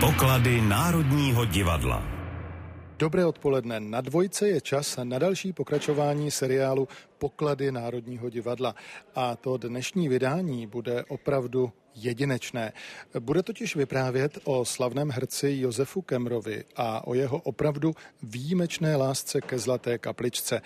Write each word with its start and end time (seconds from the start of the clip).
Poklady 0.00 0.60
Národního 0.60 1.44
divadla. 1.44 2.02
Dobré 2.98 3.26
odpoledne. 3.26 3.80
Na 3.80 4.00
dvojce 4.00 4.48
je 4.48 4.60
čas 4.60 4.98
na 5.04 5.18
další 5.18 5.52
pokračování 5.52 6.30
seriálu 6.30 6.88
Poklady 7.18 7.72
Národního 7.72 8.30
divadla. 8.30 8.74
A 9.14 9.36
to 9.36 9.56
dnešní 9.56 10.08
vydání 10.08 10.66
bude 10.66 11.04
opravdu 11.08 11.72
jedinečné. 11.94 12.72
Bude 13.20 13.42
totiž 13.42 13.76
vyprávět 13.76 14.38
o 14.44 14.64
slavném 14.64 15.10
herci 15.10 15.56
Josefu 15.60 16.02
Kemrovi 16.02 16.64
a 16.76 17.06
o 17.06 17.14
jeho 17.14 17.38
opravdu 17.38 17.94
výjimečné 18.22 18.96
lásce 18.96 19.40
ke 19.40 19.58
Zlaté 19.58 19.98
kapličce. 19.98 20.62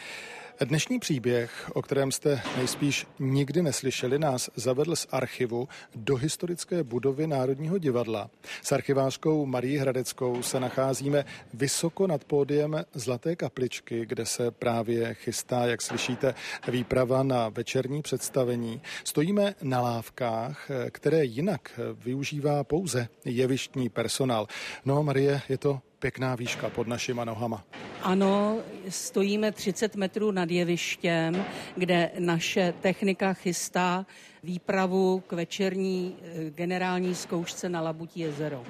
Dnešní 0.61 0.98
příběh, 0.98 1.70
o 1.75 1.82
kterém 1.82 2.12
jste 2.12 2.43
nejspíš 2.57 3.07
nikdy 3.18 3.62
neslyšeli, 3.62 4.18
nás 4.18 4.50
zavedl 4.57 4.96
z 4.96 5.07
archivu 5.11 5.69
do 5.95 6.16
historické 6.16 6.82
budovy 6.82 7.27
Národního 7.27 7.79
divadla. 7.79 8.30
S 8.62 8.73
archivářkou 8.73 9.46
Marí 9.46 9.77
Hradeckou 9.77 10.43
se 10.43 10.61
nacházíme 10.61 11.25
vysoko 11.55 12.06
nad 12.06 12.25
pódiem 12.25 12.84
Zlaté 12.95 13.37
kapličky, 13.37 14.06
kde 14.06 14.27
se 14.27 14.51
právě 14.51 15.14
chystá, 15.14 15.66
jak 15.66 15.83
slyšíte, 15.83 16.34
výprava 16.69 17.23
na 17.23 17.48
večerní 17.48 18.02
představení. 18.02 18.83
Stojíme 19.05 19.55
na 19.62 19.80
lávkách, 19.80 20.70
které 20.91 21.25
jinak 21.25 21.80
využívá 22.05 22.64
pouze 22.64 23.09
jevištní 23.25 23.89
personál. 23.89 24.47
No, 24.84 25.02
Marie, 25.02 25.42
je 25.48 25.59
to 25.59 25.80
pěkná 26.04 26.34
výška 26.34 26.68
pod 26.68 26.86
našima 26.86 27.24
nohama. 27.24 27.64
Ano, 28.02 28.58
stojíme 28.88 29.52
30 29.52 29.96
metrů 29.96 30.30
nad 30.30 30.50
jevištěm, 30.50 31.44
kde 31.77 32.10
naše 32.18 32.74
technika 32.80 33.32
chystá 33.32 34.06
výpravu 34.42 35.22
k 35.27 35.32
večerní 35.32 36.16
eh, 36.22 36.50
generální 36.50 37.14
zkoušce 37.14 37.68
na 37.68 37.80
Labutí 37.80 38.20
jezero. 38.20 38.64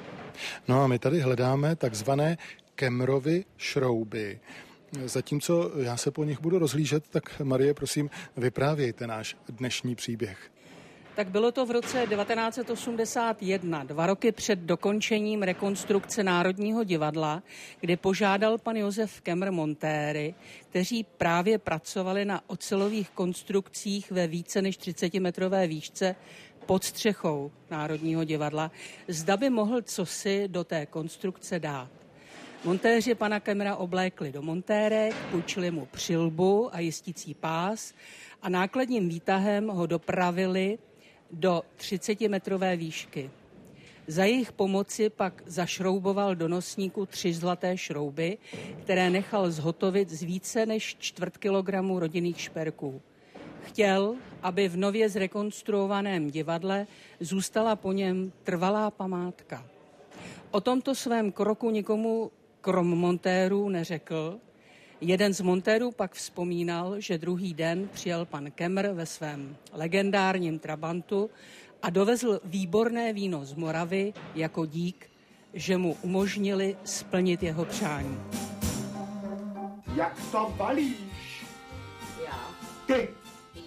No 0.68 0.82
a 0.82 0.86
my 0.86 0.98
tady 0.98 1.20
hledáme 1.20 1.76
takzvané 1.76 2.38
Kemrovy 2.74 3.44
šrouby. 3.56 4.40
Zatímco 5.04 5.72
já 5.78 5.96
se 5.96 6.10
po 6.10 6.24
nich 6.24 6.40
budu 6.40 6.58
rozhlížet, 6.58 7.08
tak 7.08 7.40
Marie, 7.40 7.74
prosím, 7.74 8.10
vyprávějte 8.36 9.06
náš 9.06 9.36
dnešní 9.48 9.94
příběh. 9.94 10.53
Tak 11.14 11.28
bylo 11.28 11.52
to 11.52 11.66
v 11.66 11.70
roce 11.70 12.06
1981, 12.06 13.84
dva 13.84 14.06
roky 14.06 14.32
před 14.32 14.58
dokončením 14.58 15.42
rekonstrukce 15.42 16.24
Národního 16.24 16.84
divadla, 16.84 17.42
kdy 17.80 17.96
požádal 17.96 18.58
pan 18.58 18.76
Josef 18.76 19.20
Kemr 19.20 19.50
Montéry, 19.50 20.34
kteří 20.70 21.04
právě 21.04 21.58
pracovali 21.58 22.24
na 22.24 22.40
ocelových 22.46 23.10
konstrukcích 23.10 24.10
ve 24.10 24.26
více 24.26 24.62
než 24.62 24.78
30-metrové 24.78 25.68
výšce 25.68 26.16
pod 26.66 26.84
střechou 26.84 27.52
Národního 27.70 28.24
divadla, 28.24 28.70
zda 29.08 29.36
by 29.36 29.50
mohl 29.50 29.82
cosi 29.82 30.48
do 30.48 30.64
té 30.64 30.86
konstrukce 30.86 31.58
dát. 31.58 31.88
Montéři 32.64 33.14
pana 33.14 33.40
Kemra 33.40 33.76
oblékli 33.76 34.32
do 34.32 34.42
montérek, 34.42 35.14
půjčili 35.30 35.70
mu 35.70 35.86
přilbu 35.86 36.74
a 36.74 36.80
jistící 36.80 37.34
pás 37.34 37.94
a 38.42 38.48
nákladním 38.48 39.08
výtahem 39.08 39.68
ho 39.68 39.86
dopravili 39.86 40.78
do 41.30 41.62
30-metrové 41.78 42.76
výšky. 42.76 43.30
Za 44.06 44.24
jejich 44.24 44.52
pomoci 44.52 45.10
pak 45.10 45.42
zašrouboval 45.46 46.34
do 46.34 46.48
nosníku 46.48 47.06
tři 47.06 47.34
zlaté 47.34 47.76
šrouby, 47.76 48.38
které 48.82 49.10
nechal 49.10 49.50
zhotovit 49.50 50.10
z 50.10 50.22
více 50.22 50.66
než 50.66 50.96
čtvrt 50.98 51.36
kilogramu 51.36 51.98
rodinných 51.98 52.40
šperků. 52.40 53.02
Chtěl, 53.62 54.14
aby 54.42 54.68
v 54.68 54.76
nově 54.76 55.08
zrekonstruovaném 55.08 56.30
divadle 56.30 56.86
zůstala 57.20 57.76
po 57.76 57.92
něm 57.92 58.32
trvalá 58.42 58.90
památka. 58.90 59.66
O 60.50 60.60
tomto 60.60 60.94
svém 60.94 61.32
kroku 61.32 61.70
nikomu 61.70 62.30
krom 62.60 62.86
montérů 62.86 63.68
neřekl, 63.68 64.38
Jeden 65.06 65.34
z 65.34 65.40
montérů 65.40 65.90
pak 65.92 66.14
vzpomínal, 66.14 67.00
že 67.00 67.18
druhý 67.18 67.54
den 67.54 67.88
přijel 67.92 68.24
pan 68.24 68.50
Kemr 68.50 68.88
ve 68.92 69.06
svém 69.06 69.56
legendárním 69.72 70.58
Trabantu 70.58 71.30
a 71.82 71.90
dovezl 71.90 72.40
výborné 72.44 73.12
víno 73.12 73.44
z 73.44 73.54
Moravy 73.54 74.12
jako 74.34 74.66
dík, 74.66 75.10
že 75.54 75.76
mu 75.78 75.96
umožnili 76.02 76.76
splnit 76.84 77.42
jeho 77.42 77.64
přání. 77.64 78.18
Jak 79.96 80.18
to 80.32 80.54
balíš? 80.56 81.44
Já. 82.24 82.48
Ty, 82.86 83.08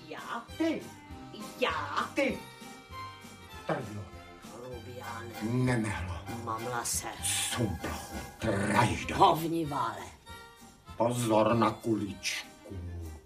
Já? 0.10 0.46
ty, 0.58 0.82
Já? 1.62 2.10
ty. 2.16 2.38
Trdlo, 3.68 4.02
Hrubiáne. 4.54 5.54
nemehlo, 5.66 6.16
Mamlase. 6.44 7.08
sumplochu, 7.24 8.16
trajždo. 8.40 9.16
Hovnivále. 9.16 10.17
Pozor 10.98 11.54
na 11.56 11.72
kuličku, 11.72 12.74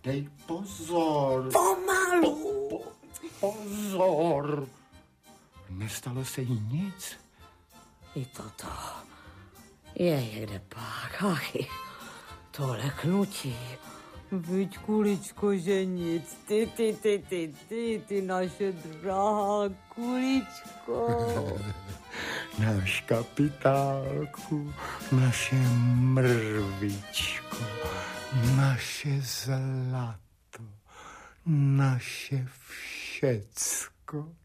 dej 0.04 0.28
pozor. 0.44 1.48
Pomalu. 1.52 2.36
Po, 2.68 2.80
pozor. 3.40 4.68
Nestalo 5.70 6.26
se 6.26 6.42
jí 6.42 6.60
nic. 6.72 7.18
I 8.16 8.26
toto 8.26 8.68
je 9.96 10.26
někde 10.26 10.62
pak. 10.70 11.24
Achy, 11.24 11.68
to 12.52 12.68
leknutí. 12.68 13.56
Vyď 14.32 14.78
kuličko, 14.78 15.56
že 15.56 15.86
nic. 15.86 16.40
Ty, 16.48 16.68
ty, 16.76 16.98
ty, 17.02 17.24
ty, 17.30 17.56
ty, 17.70 18.02
ty 18.08 18.22
naše 18.22 18.72
drahá 18.72 19.72
kuličko. 19.96 21.08
Náš 22.60 23.02
kapitálku, 23.02 24.74
naše 25.12 25.56
mrvičko, 25.96 27.58
naše 28.56 29.22
zlato, 29.22 30.64
naše 31.46 32.48
všecko. 32.70 34.36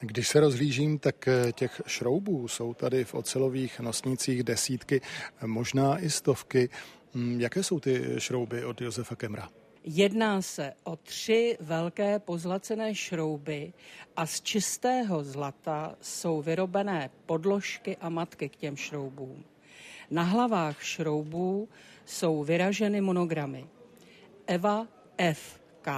Když 0.00 0.28
se 0.28 0.40
rozhlížím, 0.40 0.98
tak 0.98 1.28
eh, 1.28 1.52
těch 1.52 1.82
šroubů 1.86 2.48
jsou 2.48 2.74
tady 2.74 3.04
v 3.04 3.14
ocelových 3.14 3.80
nosnících 3.80 4.42
desítky, 4.42 5.00
možná 5.46 5.98
i 5.98 6.10
stovky. 6.10 6.68
Mm, 7.14 7.40
Jaké 7.40 7.62
jsou 7.62 7.80
ty 7.80 8.14
šrouby 8.18 8.64
od 8.64 8.80
Josefa 8.80 9.16
Kemra? 9.16 9.48
Jedná 9.88 10.42
se 10.42 10.72
o 10.84 10.96
tři 10.96 11.56
velké 11.60 12.18
pozlacené 12.18 12.94
šrouby 12.94 13.72
a 14.16 14.26
z 14.26 14.40
čistého 14.40 15.24
zlata 15.24 15.96
jsou 16.00 16.42
vyrobené 16.42 17.10
podložky 17.26 17.96
a 17.96 18.08
matky 18.08 18.48
k 18.48 18.56
těm 18.56 18.76
šroubům. 18.76 19.44
Na 20.10 20.22
hlavách 20.22 20.82
šroubů 20.82 21.68
jsou 22.04 22.44
vyraženy 22.44 23.00
monogramy. 23.00 23.66
Eva 24.46 24.86
F.K., 25.18 25.90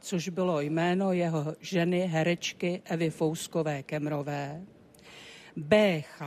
což 0.00 0.28
bylo 0.28 0.60
jméno 0.60 1.12
jeho 1.12 1.54
ženy 1.60 2.00
herečky 2.00 2.82
Evy 2.84 3.10
Fouskové 3.10 3.82
Kemrové, 3.82 4.62
BH, 5.56 6.22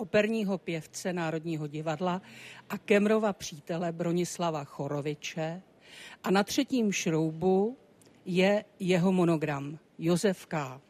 operního 0.00 0.58
pěvce 0.58 1.12
Národního 1.12 1.66
divadla 1.66 2.22
a 2.70 2.78
Kemrova 2.78 3.32
přítele 3.32 3.92
Bronislava 3.92 4.64
Choroviče 4.64 5.62
a 6.24 6.30
na 6.30 6.42
třetím 6.42 6.92
šroubu 6.92 7.76
je 8.24 8.64
jeho 8.80 9.12
monogram 9.12 9.78
Josef 9.98 10.46
K. 10.46 10.80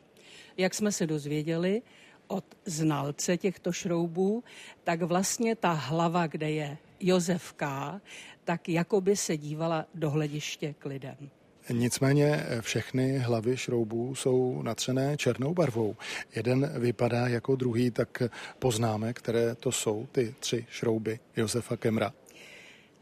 Jak 0.57 0.75
jsme 0.75 0.93
se 0.93 1.07
dozvěděli 1.07 1.83
od 2.27 2.45
znalce 2.65 3.37
těchto 3.37 3.73
šroubů, 3.73 4.45
tak 4.85 5.03
vlastně 5.03 5.57
ta 5.57 5.73
hlava, 5.73 6.27
kde 6.27 6.51
je 6.51 6.79
Josef 7.01 7.53
K., 7.53 8.01
tak 8.45 8.69
jakoby 8.69 9.17
se 9.17 9.37
dívala 9.37 9.87
do 9.95 10.11
hlediště 10.11 10.75
k 10.79 10.85
lidem. 10.85 11.31
Nicméně 11.73 12.47
všechny 12.61 13.19
hlavy 13.19 13.57
šroubů 13.57 14.15
jsou 14.15 14.63
natřené 14.63 15.17
černou 15.17 15.55
barvou. 15.55 15.97
Jeden 16.35 16.73
vypadá 16.81 17.29
jako 17.29 17.57
druhý, 17.57 17.91
tak 17.91 18.23
poznáme, 18.59 19.13
které 19.13 19.55
to 19.55 19.73
jsou 19.73 20.09
ty 20.13 20.35
tři 20.41 20.67
šrouby 20.71 21.19
Josefa 21.37 21.77
Kemra. 21.77 22.13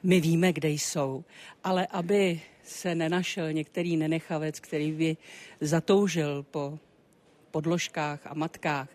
My 0.03 0.21
víme, 0.21 0.53
kde 0.53 0.69
jsou, 0.69 1.25
ale 1.65 1.87
aby 1.87 2.41
se 2.65 2.95
nenašel 2.95 3.53
některý 3.53 3.97
nenechavec, 3.97 4.61
který 4.61 4.93
by 4.93 5.17
zatoužil 5.61 6.43
po 6.43 6.79
podložkách 7.51 8.27
a 8.27 8.35
matkách 8.35 8.89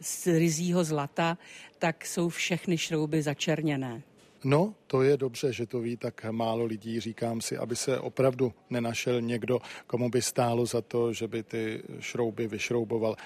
z 0.00 0.26
rizího 0.26 0.84
zlata, 0.84 1.38
tak 1.78 2.06
jsou 2.06 2.28
všechny 2.28 2.78
šrouby 2.78 3.22
začerněné. 3.22 4.02
No, 4.44 4.74
to 4.86 5.02
je 5.02 5.16
dobře, 5.16 5.52
že 5.52 5.66
to 5.66 5.80
ví 5.80 5.96
tak 5.96 6.24
málo 6.30 6.64
lidí, 6.64 7.00
říkám 7.00 7.40
si, 7.40 7.56
aby 7.56 7.76
se 7.76 8.00
opravdu 8.00 8.52
nenašel 8.70 9.20
někdo, 9.20 9.58
komu 9.86 10.10
by 10.10 10.22
stálo 10.22 10.66
za 10.66 10.80
to, 10.80 11.12
že 11.12 11.28
by 11.28 11.42
ty 11.42 11.82
šrouby 12.00 12.48
vyšrouboval. 12.48 13.16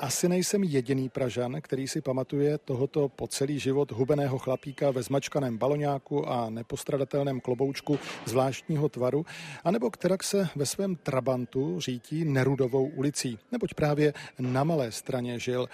Asi 0.00 0.28
nejsem 0.28 0.64
jediný 0.64 1.08
Pražan, 1.08 1.60
který 1.60 1.88
si 1.88 2.00
pamatuje 2.00 2.58
tohoto 2.58 3.08
po 3.08 3.26
celý 3.26 3.58
život 3.58 3.92
hubeného 3.92 4.38
chlapíka 4.38 4.90
ve 4.90 5.02
zmačkaném 5.02 5.58
baloňáku 5.58 6.28
a 6.28 6.50
nepostradatelném 6.50 7.40
kloboučku 7.40 7.98
zvláštního 8.24 8.88
tvaru, 8.88 9.26
anebo 9.64 9.90
která 9.90 10.16
se 10.22 10.48
ve 10.56 10.66
svém 10.66 10.96
trabantu 10.96 11.80
řítí 11.80 12.24
Nerudovou 12.24 12.86
ulicí, 12.86 13.38
neboť 13.52 13.74
právě 13.74 14.14
na 14.38 14.64
malé 14.64 14.92
straně 14.92 15.38
žil. 15.38 15.68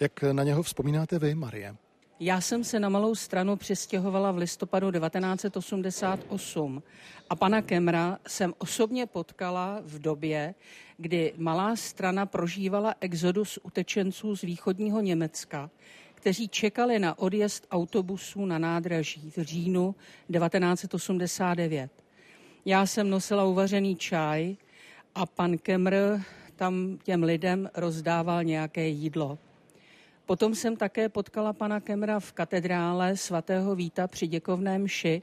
Jak 0.00 0.22
na 0.22 0.42
něho 0.42 0.62
vzpomínáte 0.62 1.18
vy, 1.18 1.34
Marie? 1.34 1.76
Já 2.20 2.40
jsem 2.40 2.64
se 2.64 2.80
na 2.80 2.88
Malou 2.88 3.14
stranu 3.14 3.56
přistěhovala 3.56 4.32
v 4.32 4.36
listopadu 4.36 4.90
1988 4.90 6.82
a 7.30 7.36
pana 7.36 7.62
Kemra 7.62 8.18
jsem 8.28 8.54
osobně 8.58 9.06
potkala 9.06 9.80
v 9.84 9.98
době, 9.98 10.54
kdy 10.96 11.32
Malá 11.36 11.76
strana 11.76 12.26
prožívala 12.26 12.94
exodus 13.00 13.58
utečenců 13.62 14.36
z 14.36 14.42
východního 14.42 15.00
Německa, 15.00 15.70
kteří 16.14 16.48
čekali 16.48 16.98
na 16.98 17.18
odjezd 17.18 17.66
autobusů 17.70 18.46
na 18.46 18.58
nádraží 18.58 19.32
v 19.36 19.42
říjnu 19.42 19.94
1989. 20.32 21.90
Já 22.64 22.86
jsem 22.86 23.10
nosila 23.10 23.44
uvařený 23.44 23.96
čaj 23.96 24.56
a 25.14 25.26
pan 25.26 25.58
Kemr 25.58 25.94
tam 26.56 26.98
těm 27.02 27.22
lidem 27.22 27.70
rozdával 27.74 28.44
nějaké 28.44 28.88
jídlo. 28.88 29.38
Potom 30.26 30.54
jsem 30.54 30.76
také 30.76 31.08
potkala 31.08 31.52
pana 31.52 31.80
Kemra 31.80 32.20
v 32.20 32.32
katedrále 32.32 33.16
svatého 33.16 33.74
Víta 33.74 34.06
při 34.06 34.26
děkovném 34.26 34.88
ši 34.88 35.22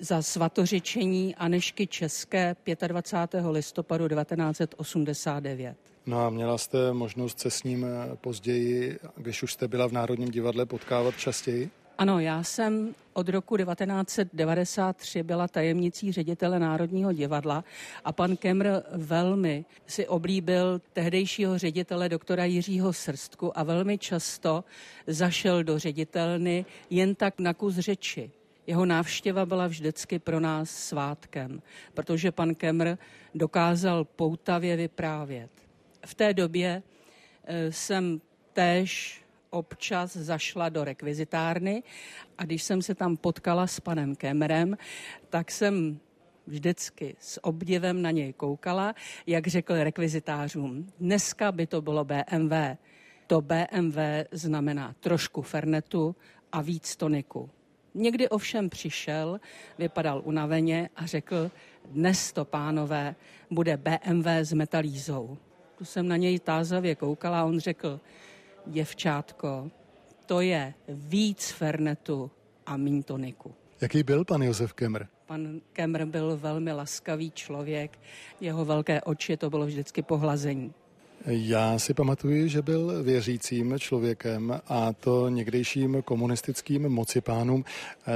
za 0.00 0.22
svatořečení 0.22 1.34
Anešky 1.34 1.86
České 1.86 2.56
25. 2.86 3.44
listopadu 3.50 4.08
1989. 4.08 5.76
No 6.06 6.20
a 6.20 6.30
měla 6.30 6.58
jste 6.58 6.92
možnost 6.92 7.40
se 7.40 7.50
s 7.50 7.62
ním 7.62 7.86
později, 8.14 8.98
když 9.16 9.42
už 9.42 9.52
jste 9.52 9.68
byla 9.68 9.88
v 9.88 9.92
Národním 9.92 10.30
divadle, 10.30 10.66
potkávat 10.66 11.16
častěji? 11.16 11.70
Ano, 12.00 12.20
já 12.20 12.42
jsem 12.42 12.94
od 13.12 13.28
roku 13.28 13.56
1993 13.56 15.22
byla 15.22 15.48
tajemnicí 15.48 16.12
ředitele 16.12 16.58
Národního 16.58 17.12
divadla 17.12 17.64
a 18.04 18.12
pan 18.12 18.36
Kemr 18.36 18.66
velmi 18.92 19.64
si 19.86 20.06
oblíbil 20.08 20.80
tehdejšího 20.92 21.58
ředitele 21.58 22.08
doktora 22.08 22.44
Jiřího 22.44 22.92
Srstku 22.92 23.58
a 23.58 23.62
velmi 23.62 23.98
často 23.98 24.64
zašel 25.06 25.64
do 25.64 25.78
ředitelny 25.78 26.64
jen 26.90 27.14
tak 27.14 27.40
na 27.40 27.54
kus 27.54 27.74
řeči. 27.74 28.30
Jeho 28.66 28.86
návštěva 28.86 29.46
byla 29.46 29.66
vždycky 29.66 30.18
pro 30.18 30.40
nás 30.40 30.70
svátkem, 30.70 31.62
protože 31.94 32.32
pan 32.32 32.54
Kemr 32.54 32.96
dokázal 33.34 34.04
poutavě 34.04 34.76
vyprávět. 34.76 35.50
V 36.06 36.14
té 36.14 36.34
době 36.34 36.82
eh, 37.44 37.72
jsem 37.72 38.20
též 38.52 39.19
občas 39.50 40.16
zašla 40.16 40.68
do 40.68 40.84
rekvizitárny 40.84 41.82
a 42.38 42.44
když 42.44 42.62
jsem 42.62 42.82
se 42.82 42.94
tam 42.94 43.16
potkala 43.16 43.66
s 43.66 43.80
panem 43.80 44.16
Kemrem, 44.16 44.76
tak 45.28 45.50
jsem 45.50 45.98
vždycky 46.46 47.16
s 47.20 47.44
obdivem 47.44 48.02
na 48.02 48.10
něj 48.10 48.32
koukala, 48.32 48.94
jak 49.26 49.46
řekl 49.46 49.74
rekvizitářům. 49.74 50.86
Dneska 51.00 51.52
by 51.52 51.66
to 51.66 51.82
bylo 51.82 52.04
BMW. 52.04 52.54
To 53.26 53.40
BMW 53.40 53.98
znamená 54.32 54.94
trošku 55.00 55.42
fernetu 55.42 56.16
a 56.52 56.62
víc 56.62 56.96
toniku. 56.96 57.50
Někdy 57.94 58.28
ovšem 58.28 58.70
přišel, 58.70 59.40
vypadal 59.78 60.22
unaveně 60.24 60.90
a 60.96 61.06
řekl, 61.06 61.50
dnes 61.84 62.32
to, 62.32 62.44
pánové, 62.44 63.14
bude 63.50 63.76
BMW 63.76 64.26
s 64.26 64.52
metalízou. 64.52 65.38
Tu 65.78 65.84
jsem 65.84 66.08
na 66.08 66.16
něj 66.16 66.38
tázavě 66.38 66.94
koukala 66.94 67.40
a 67.40 67.44
on 67.44 67.60
řekl, 67.60 68.00
děvčátko, 68.70 69.70
to 70.26 70.40
je 70.40 70.74
víc 70.88 71.50
fernetu 71.50 72.30
a 72.66 72.76
míň 72.76 73.02
toniku. 73.02 73.54
Jaký 73.80 74.02
byl 74.02 74.24
pan 74.24 74.42
Josef 74.42 74.72
Kemr? 74.72 75.04
Pan 75.26 75.60
Kemr 75.72 76.04
byl 76.04 76.36
velmi 76.36 76.72
laskavý 76.72 77.30
člověk, 77.30 77.98
jeho 78.40 78.64
velké 78.64 79.00
oči 79.00 79.36
to 79.36 79.50
bylo 79.50 79.66
vždycky 79.66 80.02
pohlazení. 80.02 80.72
Já 81.26 81.78
si 81.78 81.94
pamatuju, 81.94 82.48
že 82.48 82.62
byl 82.62 83.02
věřícím 83.02 83.78
člověkem 83.78 84.60
a 84.68 84.92
to 84.92 85.28
někdejším 85.28 86.02
komunistickým 86.02 86.88
mocipánům 86.88 87.64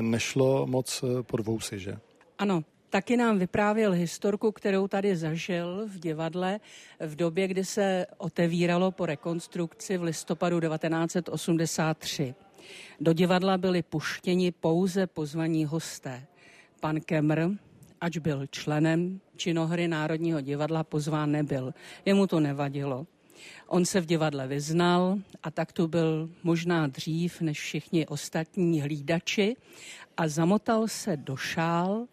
nešlo 0.01 0.67
moc 0.67 1.05
pod 1.23 1.41
vousy, 1.41 1.79
že? 1.79 1.99
Ano, 2.39 2.65
Taky 2.95 3.17
nám 3.17 3.39
vyprávěl 3.39 3.93
historku, 3.93 4.53
kterou 4.53 4.89
tady 4.89 5.17
zažil 5.17 5.87
v 5.87 5.99
divadle 5.99 6.61
v 7.01 7.17
době, 7.17 7.49
kdy 7.49 7.65
se 7.65 8.07
otevíralo 8.19 8.91
po 8.91 9.07
rekonstrukci 9.07 9.97
v 9.97 10.03
listopadu 10.03 10.61
1983. 10.61 12.35
Do 13.01 13.13
divadla 13.13 13.59
byli 13.59 13.83
puštěni 13.83 14.53
pouze 14.53 15.07
pozvaní 15.07 15.65
hosté. 15.65 16.27
Pan 16.81 17.01
Kemr, 17.01 17.41
ač 18.01 18.19
byl 18.19 18.47
členem 18.47 19.21
činohry 19.37 19.89
Národního 19.89 20.41
divadla, 20.41 20.85
pozván 20.85 21.33
nebyl. 21.33 21.75
Jemu 22.05 22.27
to 22.27 22.41
nevadilo. 22.41 23.07
On 23.67 23.85
se 23.85 24.01
v 24.01 24.07
divadle 24.07 24.47
vyznal 24.47 25.19
a 25.43 25.51
tak 25.51 25.73
tu 25.73 25.89
byl 25.89 26.31
možná 26.43 26.87
dřív 26.87 27.41
než 27.41 27.61
všichni 27.61 28.07
ostatní 28.07 28.83
hlídači 28.83 29.57
a 30.17 30.29
zamotal 30.29 30.89
se 30.89 31.17
do 31.17 31.37
šál, 31.37 32.07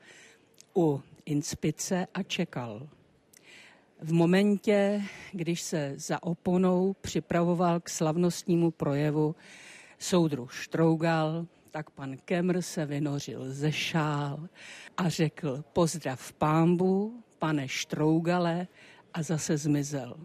u 0.75 1.01
inspice 1.25 2.07
a 2.13 2.23
čekal. 2.23 2.87
V 4.01 4.13
momentě, 4.13 5.01
když 5.31 5.61
se 5.61 5.93
za 5.95 6.23
oponou 6.23 6.95
připravoval 7.01 7.79
k 7.79 7.89
slavnostnímu 7.89 8.71
projevu 8.71 9.35
soudruh 9.99 10.53
Štrougal, 10.53 11.45
tak 11.71 11.89
pan 11.89 12.17
Kemr 12.25 12.61
se 12.61 12.85
vynořil 12.85 13.53
ze 13.53 13.71
šál 13.71 14.47
a 14.97 15.09
řekl 15.09 15.63
pozdrav 15.73 16.33
pámbu, 16.33 17.23
pane 17.39 17.67
Štrougale 17.67 18.67
a 19.13 19.23
zase 19.23 19.57
zmizel. 19.57 20.15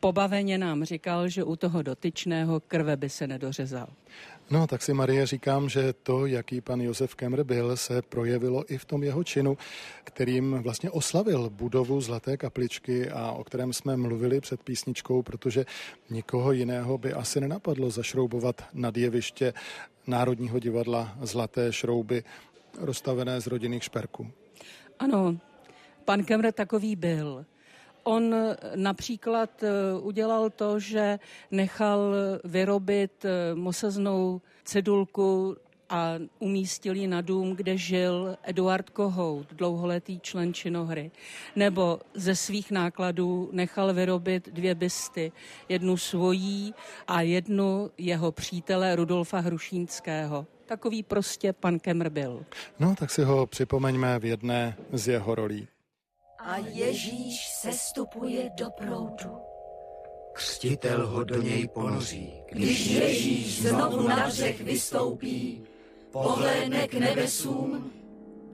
Pobaveně 0.00 0.58
nám 0.58 0.84
říkal, 0.84 1.28
že 1.28 1.44
u 1.44 1.56
toho 1.56 1.82
dotyčného 1.82 2.60
krve 2.60 2.96
by 2.96 3.08
se 3.08 3.26
nedořezal. 3.26 3.88
No, 4.50 4.66
tak 4.66 4.82
si 4.82 4.94
Marie 4.94 5.26
říkám, 5.26 5.68
že 5.68 5.92
to, 5.92 6.26
jaký 6.26 6.60
pan 6.60 6.80
Josef 6.80 7.14
Kemr 7.14 7.44
byl, 7.44 7.76
se 7.76 8.02
projevilo 8.02 8.72
i 8.72 8.78
v 8.78 8.84
tom 8.84 9.02
jeho 9.02 9.24
činu, 9.24 9.58
kterým 10.04 10.52
vlastně 10.62 10.90
oslavil 10.90 11.50
budovu 11.50 12.00
Zlaté 12.00 12.36
kapličky 12.36 13.10
a 13.10 13.30
o 13.30 13.44
kterém 13.44 13.72
jsme 13.72 13.96
mluvili 13.96 14.40
před 14.40 14.62
písničkou, 14.62 15.22
protože 15.22 15.66
nikoho 16.10 16.52
jiného 16.52 16.98
by 16.98 17.12
asi 17.12 17.40
nenapadlo 17.40 17.90
zašroubovat 17.90 18.64
nad 18.72 18.96
jeviště 18.96 19.54
Národního 20.06 20.58
divadla 20.58 21.18
Zlaté 21.22 21.72
šrouby 21.72 22.24
rozstavené 22.80 23.40
z 23.40 23.46
rodinných 23.46 23.84
šperků. 23.84 24.30
Ano, 24.98 25.38
pan 26.04 26.24
Kemr 26.24 26.52
takový 26.52 26.96
byl. 26.96 27.46
On 28.08 28.34
například 28.74 29.62
eh, 29.62 29.70
udělal 30.00 30.50
to, 30.50 30.80
že 30.80 31.18
nechal 31.50 32.14
vyrobit 32.44 33.24
eh, 33.24 33.54
mosaznou 33.54 34.40
cedulku 34.64 35.56
a 35.88 36.14
umístil 36.38 36.96
ji 36.96 37.06
na 37.06 37.20
dům, 37.20 37.56
kde 37.56 37.76
žil 37.76 38.36
Eduard 38.42 38.90
Kohout, 38.90 39.46
dlouholetý 39.52 40.20
člen 40.20 40.54
činohry. 40.54 41.10
Nebo 41.56 42.00
ze 42.14 42.36
svých 42.36 42.70
nákladů 42.70 43.50
nechal 43.52 43.94
vyrobit 43.94 44.48
dvě 44.48 44.74
bysty, 44.74 45.32
jednu 45.68 45.96
svojí 45.96 46.74
a 47.08 47.20
jednu 47.20 47.90
jeho 47.98 48.32
přítele 48.32 48.96
Rudolfa 48.96 49.38
Hrušínského. 49.38 50.46
Takový 50.66 51.02
prostě 51.02 51.52
pan 51.52 51.78
Kemr 51.78 52.08
byl. 52.08 52.44
No, 52.78 52.94
tak 52.98 53.10
si 53.10 53.24
ho 53.24 53.46
připomeňme 53.46 54.18
v 54.18 54.24
jedné 54.24 54.76
z 54.92 55.08
jeho 55.08 55.34
rolí 55.34 55.68
a 56.38 56.56
Ježíš 56.56 57.48
sestupuje 57.48 58.50
do 58.54 58.70
proudu. 58.70 59.38
Křtitel 60.32 61.06
ho 61.06 61.24
do 61.24 61.42
něj 61.42 61.68
ponoří. 61.68 62.32
Když 62.52 62.86
Ježíš 62.86 63.62
znovu 63.62 64.08
na 64.08 64.26
břeh 64.26 64.60
vystoupí, 64.60 65.62
pohlédne 66.10 66.88
k 66.88 66.94
nebesům 66.94 67.90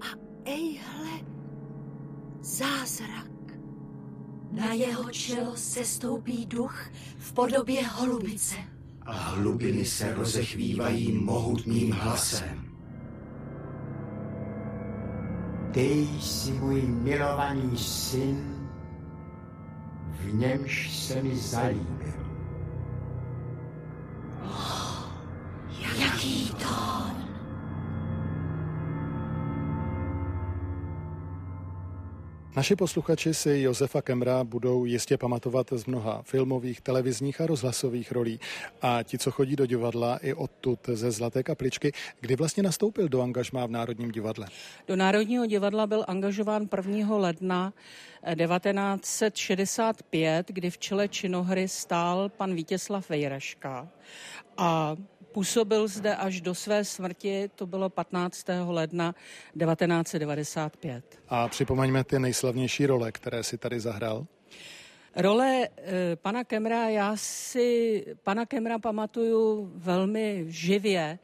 a 0.00 0.06
ejhle, 0.44 1.20
zázrak. 2.40 3.32
Na 4.50 4.72
jeho 4.72 5.10
čelo 5.10 5.56
sestoupí 5.56 6.46
duch 6.46 6.90
v 7.18 7.32
podobě 7.32 7.86
holubice. 7.86 8.56
A 9.02 9.12
hlubiny 9.12 9.84
se 9.84 10.14
rozechvívají 10.14 11.12
mohutným 11.12 11.92
hlasem. 11.92 12.71
Ty 15.72 16.08
jsi 16.20 16.52
můj 16.52 16.82
milovaný 16.82 17.78
syn, 17.78 18.68
v 20.10 20.34
němž 20.34 20.98
se 20.98 21.22
mi 21.22 21.36
zalíbil. 21.36 22.31
Naši 32.56 32.76
posluchači 32.76 33.34
si 33.34 33.50
Josefa 33.50 34.02
Kemra 34.02 34.44
budou 34.44 34.84
jistě 34.84 35.18
pamatovat 35.18 35.66
z 35.72 35.86
mnoha 35.86 36.22
filmových, 36.22 36.80
televizních 36.80 37.40
a 37.40 37.46
rozhlasových 37.46 38.12
rolí. 38.12 38.40
A 38.82 39.02
ti, 39.02 39.18
co 39.18 39.30
chodí 39.30 39.56
do 39.56 39.66
divadla 39.66 40.16
i 40.16 40.34
odtud 40.34 40.78
ze 40.92 41.10
Zlaté 41.10 41.42
kapličky, 41.42 41.92
kdy 42.20 42.36
vlastně 42.36 42.62
nastoupil 42.62 43.08
do 43.08 43.22
angažmá 43.22 43.66
v 43.66 43.70
Národním 43.70 44.10
divadle? 44.10 44.46
Do 44.88 44.96
Národního 44.96 45.46
divadla 45.46 45.86
byl 45.86 46.04
angažován 46.08 46.68
1. 46.76 47.16
ledna 47.16 47.72
1965, 48.36 50.48
kdy 50.48 50.70
v 50.70 50.78
čele 50.78 51.08
činohry 51.08 51.68
stál 51.68 52.28
pan 52.28 52.54
Vítězslav 52.54 53.10
Vejraška. 53.10 53.88
A 54.56 54.96
Působil 55.32 55.88
zde 55.88 56.16
až 56.16 56.40
do 56.40 56.54
své 56.54 56.84
smrti, 56.84 57.50
to 57.54 57.66
bylo 57.66 57.90
15. 57.90 58.46
ledna 58.66 59.14
1995. 59.58 61.04
A 61.28 61.48
připomeňme 61.48 62.04
ty 62.04 62.18
nejslavnější 62.18 62.86
role, 62.86 63.12
které 63.12 63.42
si 63.42 63.58
tady 63.58 63.80
zahrál. 63.80 64.26
Role 65.16 65.68
e, 65.68 66.16
pana 66.16 66.44
Kemra, 66.44 66.88
já 66.88 67.16
si 67.16 68.04
pana 68.22 68.46
Kemra 68.46 68.78
pamatuju 68.78 69.72
velmi 69.74 70.44
živě 70.48 71.18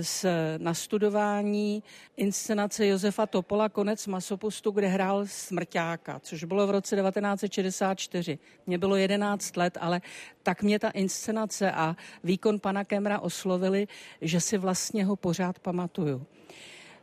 z 0.00 0.26
nastudování 0.58 1.82
inscenace 2.16 2.86
Josefa 2.86 3.26
Topola 3.26 3.68
Konec 3.68 4.06
masopustu, 4.06 4.70
kde 4.70 4.86
hrál 4.86 5.26
Smrťáka, 5.26 6.20
což 6.20 6.44
bylo 6.44 6.66
v 6.66 6.70
roce 6.70 6.96
1964. 6.96 8.38
Mně 8.66 8.78
bylo 8.78 8.96
11 8.96 9.56
let, 9.56 9.78
ale 9.80 10.00
tak 10.42 10.62
mě 10.62 10.78
ta 10.78 10.90
inscenace 10.90 11.72
a 11.72 11.96
výkon 12.24 12.60
pana 12.60 12.84
Kemra 12.84 13.20
oslovili, 13.20 13.88
že 14.20 14.40
si 14.40 14.58
vlastně 14.58 15.04
ho 15.04 15.16
pořád 15.16 15.58
pamatuju. 15.58 16.26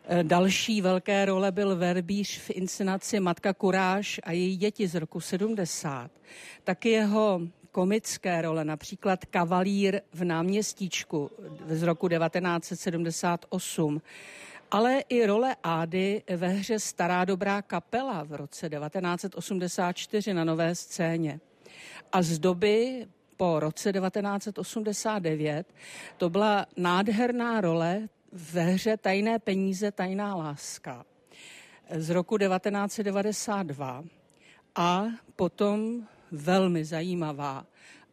E, 0.05 0.23
další 0.23 0.81
velké 0.81 1.25
role 1.25 1.51
byl 1.51 1.75
verbíř 1.75 2.39
v 2.39 2.49
inscenaci 2.49 3.19
Matka 3.19 3.53
Kuráž 3.53 4.19
a 4.23 4.31
její 4.31 4.57
děti 4.57 4.87
z 4.87 4.95
roku 4.95 5.19
70. 5.19 6.11
Taky 6.63 6.89
jeho 6.89 7.41
komické 7.71 8.41
role, 8.41 8.65
například 8.65 9.25
Kavalír 9.25 10.01
v 10.13 10.23
náměstíčku 10.23 11.31
z 11.67 11.83
roku 11.83 12.07
1978, 12.07 14.01
ale 14.71 15.03
i 15.09 15.25
role 15.25 15.55
Ády 15.63 16.23
ve 16.35 16.47
hře 16.47 16.79
Stará 16.79 17.25
dobrá 17.25 17.61
kapela 17.61 18.23
v 18.23 18.33
roce 18.33 18.69
1984 18.69 20.33
na 20.33 20.43
nové 20.43 20.75
scéně. 20.75 21.39
A 22.11 22.21
z 22.21 22.39
doby 22.39 23.07
po 23.37 23.59
roce 23.59 23.93
1989 23.93 25.67
to 26.17 26.29
byla 26.29 26.65
nádherná 26.77 27.61
role 27.61 28.07
ve 28.31 28.61
hře 28.61 28.97
Tajné 28.97 29.39
peníze, 29.39 29.91
tajná 29.91 30.35
láska 30.35 31.05
z 31.95 32.09
roku 32.09 32.37
1992 32.37 34.03
a 34.75 35.05
potom 35.35 36.07
velmi 36.31 36.85
zajímavá 36.85 37.65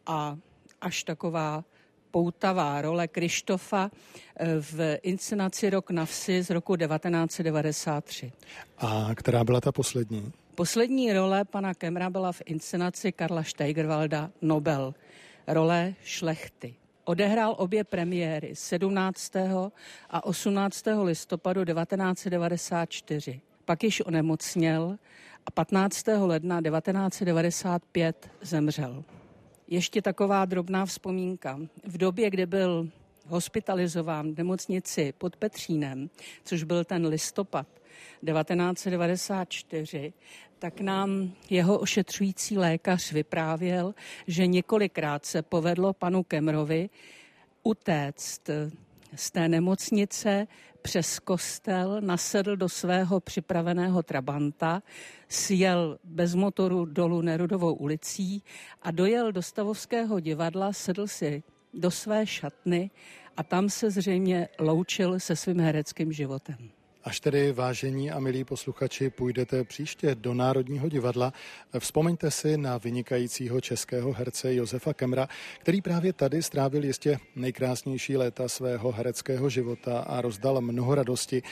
a 0.05 0.37
až 0.81 1.03
taková 1.03 1.63
poutavá 2.11 2.81
role 2.81 3.07
Krištofa 3.07 3.91
eh, 4.35 4.47
v 4.61 4.97
inscenaci 5.01 5.69
Rok 5.69 5.91
na 5.91 6.05
vsi 6.05 6.43
z 6.43 6.49
roku 6.49 6.75
1993. 6.75 8.31
A 8.77 9.15
která 9.15 9.43
byla 9.43 9.61
ta 9.61 9.71
poslední? 9.71 10.31
Poslední 10.55 11.13
role 11.13 11.45
pana 11.45 11.73
Kemra 11.73 12.09
byla 12.09 12.31
v 12.31 12.41
inscenaci 12.45 13.11
Karla 13.11 13.43
Steigerwalda 13.43 14.31
Nobel, 14.41 14.93
role 15.47 15.93
šlechty. 16.03 16.75
Odehrál 17.09 17.55
obě 17.57 17.83
premiéry 17.83 18.55
17. 18.55 19.35
a 20.09 20.25
18. 20.25 20.85
listopadu 21.03 21.65
1994. 21.65 23.41
Pak 23.65 23.83
již 23.83 24.01
onemocněl 24.05 24.97
a 25.45 25.51
15. 25.51 26.07
ledna 26.07 26.61
1995 26.61 28.29
zemřel. 28.41 29.03
Ještě 29.67 30.01
taková 30.01 30.45
drobná 30.45 30.85
vzpomínka. 30.85 31.59
V 31.83 31.97
době, 31.97 32.29
kdy 32.29 32.45
byl 32.45 32.89
hospitalizován 33.27 34.33
v 34.33 34.37
nemocnici 34.37 35.13
pod 35.17 35.35
Petřínem, 35.35 36.09
což 36.43 36.63
byl 36.63 36.83
ten 36.83 37.07
listopad 37.07 37.67
1994, 38.25 40.13
tak 40.59 40.81
nám 40.81 41.31
jeho 41.49 41.79
ošetřující 41.79 42.57
lékař 42.57 43.11
vyprávěl, 43.11 43.95
že 44.27 44.47
několikrát 44.47 45.25
se 45.25 45.41
povedlo 45.41 45.93
panu 45.93 46.23
Kemrovi 46.23 46.89
utéct 47.63 48.49
z 49.15 49.31
té 49.31 49.47
nemocnice 49.47 50.47
přes 50.81 51.19
kostel, 51.19 52.01
nasedl 52.01 52.55
do 52.55 52.69
svého 52.69 53.19
připraveného 53.19 54.03
trabanta, 54.03 54.83
sjel 55.27 55.99
bez 56.03 56.35
motoru 56.35 56.85
dolů 56.85 57.21
Nerudovou 57.21 57.73
ulicí 57.73 58.43
a 58.81 58.91
dojel 58.91 59.31
do 59.31 59.41
Stavovského 59.41 60.19
divadla, 60.19 60.73
sedl 60.73 61.07
si 61.07 61.43
do 61.73 61.91
své 61.91 62.27
šatny 62.27 62.91
a 63.37 63.43
tam 63.43 63.69
se 63.69 63.91
zřejmě 63.91 64.47
loučil 64.59 65.19
se 65.19 65.35
svým 65.35 65.59
hereckým 65.59 66.11
životem. 66.11 66.78
Až 67.09 67.19
tedy, 67.19 67.51
vážení 67.51 68.11
a 68.11 68.19
milí 68.19 68.43
posluchači, 68.43 69.09
půjdete 69.09 69.63
příště 69.63 70.15
do 70.15 70.33
Národního 70.33 70.89
divadla, 70.89 71.33
vzpomeňte 71.79 72.31
si 72.31 72.57
na 72.57 72.77
vynikajícího 72.77 73.61
českého 73.61 74.13
herce 74.13 74.55
Josefa 74.55 74.93
Kemra, 74.93 75.27
který 75.59 75.81
právě 75.81 76.13
tady 76.13 76.43
strávil 76.43 76.83
jistě 76.83 77.19
nejkrásnější 77.35 78.17
léta 78.17 78.49
svého 78.49 78.91
hereckého 78.91 79.49
života 79.49 79.99
a 79.99 80.21
rozdal 80.21 80.61
mnoho 80.61 80.95
radosti. 80.95 81.43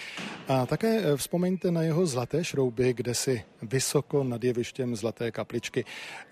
A 0.47 0.65
také 0.65 1.17
vzpomeňte 1.17 1.71
na 1.71 1.81
jeho 1.81 2.05
zlaté 2.05 2.43
šrouby, 2.43 2.93
kde 2.93 3.13
si 3.13 3.43
vysoko 3.61 4.23
nad 4.23 4.43
jevištěm 4.43 4.95
Zlaté 4.95 5.31
kapličky. 5.31 5.85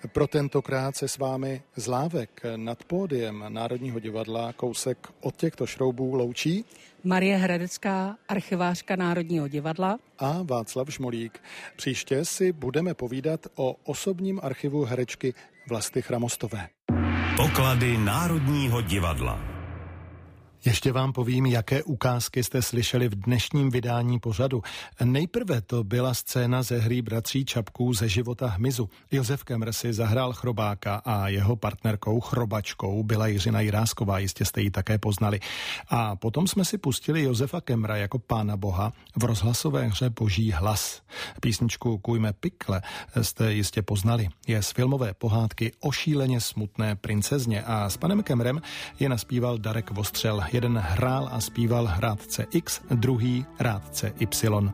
Pro 0.08 0.28
tentokrát 0.28 0.96
se 0.96 1.08
s 1.08 1.18
vámi 1.18 1.62
zlávek 1.76 2.42
nad 2.56 2.84
pódiem 2.84 3.46
Národního 3.48 4.00
divadla 4.00 4.54
kousek 4.54 5.08
od 5.22 5.36
těchto 5.36 5.66
šroubů 5.68 6.16
loučí 6.16 6.66
Marie 7.06 7.38
Hradecká, 7.38 8.16
archivářka 8.28 8.96
Národního 8.96 9.48
divadla. 9.48 9.98
A 10.20 10.40
Václav 10.44 10.90
Žmolík. 10.90 11.40
Příště 11.76 12.26
si 12.26 12.52
budeme 12.52 12.94
povídat 12.94 13.48
o 13.56 13.76
osobním 13.84 14.40
archivu 14.44 14.86
herečky 14.86 15.34
Vlasty 15.70 16.02
Chramostové. 16.02 16.68
Poklady 17.38 17.98
Národního 17.98 18.82
divadla. 18.82 19.55
Ještě 20.66 20.92
vám 20.92 21.14
povím, 21.14 21.46
jaké 21.46 21.84
ukázky 21.84 22.44
jste 22.44 22.62
slyšeli 22.62 23.10
v 23.10 23.16
dnešním 23.16 23.70
vydání 23.70 24.20
pořadu. 24.20 24.64
Nejprve 25.04 25.62
to 25.62 25.84
byla 25.84 26.14
scéna 26.14 26.64
ze 26.64 26.78
hry 26.78 27.02
Bratří 27.02 27.46
Čapků 27.46 27.94
ze 27.94 28.10
života 28.10 28.48
hmyzu. 28.48 28.90
Josef 29.12 29.44
Kemr 29.44 29.74
si 29.74 29.94
zahrál 29.94 30.34
chrobáka 30.34 30.96
a 31.06 31.28
jeho 31.28 31.56
partnerkou 31.56 32.20
chrobačkou 32.20 33.04
byla 33.04 33.28
Jiřina 33.28 33.62
Jirásková, 33.62 34.20
jistě 34.20 34.46
jste 34.46 34.62
ji 34.62 34.72
také 34.72 34.98
poznali. 34.98 35.40
A 35.88 36.16
potom 36.16 36.48
jsme 36.48 36.66
si 36.66 36.78
pustili 36.78 37.24
Josefa 37.24 37.62
Kemra 37.62 37.98
jako 37.98 38.20
pána 38.20 38.58
boha 38.58 38.94
v 39.16 39.24
rozhlasové 39.24 39.88
hře 39.88 40.10
Boží 40.10 40.52
hlas. 40.52 41.02
Písničku 41.42 41.98
Kujme 41.98 42.34
pikle 42.34 42.82
jste 43.22 43.54
jistě 43.54 43.82
poznali. 43.82 44.28
Je 44.48 44.64
z 44.64 44.72
filmové 44.72 45.14
pohádky 45.14 45.72
o 45.80 45.92
šíleně 45.92 46.42
smutné 46.42 46.96
princezně 46.96 47.64
a 47.64 47.90
s 47.90 47.98
panem 47.98 48.24
Kemrem 48.24 48.62
je 49.00 49.10
naspíval 49.10 49.58
Darek 49.58 49.92
Vostřel. 49.92 50.42
Jeden 50.56 50.78
hrál 50.78 51.30
a 51.32 51.42
zpíval 51.42 51.92
rádce 52.00 52.46
X, 52.52 52.82
druhý 52.92 53.46
rádce 53.60 54.14
Y. 54.20 54.74